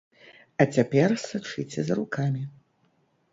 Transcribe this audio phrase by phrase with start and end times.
[0.63, 2.43] А цяпер сачыце за рукамі.